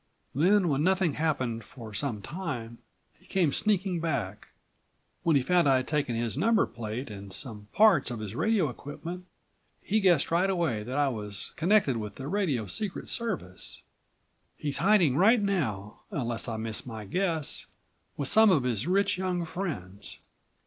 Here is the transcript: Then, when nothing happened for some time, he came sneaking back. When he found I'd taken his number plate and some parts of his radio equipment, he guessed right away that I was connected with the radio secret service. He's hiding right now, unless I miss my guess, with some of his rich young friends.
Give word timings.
Then, 0.33 0.67
when 0.69 0.83
nothing 0.83 1.13
happened 1.13 1.63
for 1.63 1.93
some 1.93 2.23
time, 2.23 2.79
he 3.19 3.27
came 3.27 3.53
sneaking 3.53 3.99
back. 3.99 4.47
When 5.21 5.35
he 5.35 5.43
found 5.43 5.69
I'd 5.69 5.87
taken 5.87 6.15
his 6.15 6.35
number 6.35 6.65
plate 6.65 7.11
and 7.11 7.31
some 7.31 7.67
parts 7.71 8.09
of 8.09 8.19
his 8.19 8.33
radio 8.33 8.67
equipment, 8.67 9.27
he 9.79 9.99
guessed 9.99 10.31
right 10.31 10.49
away 10.49 10.81
that 10.81 10.97
I 10.97 11.09
was 11.09 11.53
connected 11.55 11.97
with 11.97 12.15
the 12.15 12.27
radio 12.27 12.65
secret 12.65 13.09
service. 13.09 13.83
He's 14.57 14.79
hiding 14.79 15.17
right 15.17 15.39
now, 15.39 15.99
unless 16.09 16.47
I 16.47 16.57
miss 16.57 16.83
my 16.83 17.05
guess, 17.05 17.67
with 18.17 18.27
some 18.27 18.49
of 18.49 18.63
his 18.63 18.87
rich 18.87 19.19
young 19.19 19.45
friends. 19.45 20.17